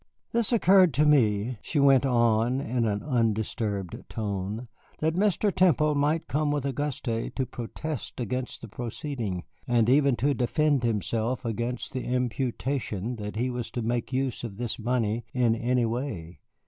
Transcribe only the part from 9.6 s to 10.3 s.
or even